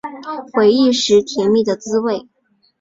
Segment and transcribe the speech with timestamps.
[0.51, 2.27] 回忆时甜蜜的滋味